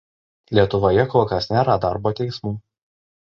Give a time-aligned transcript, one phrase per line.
[0.59, 2.55] Lietuvoje kol kas nėra darbo teismų.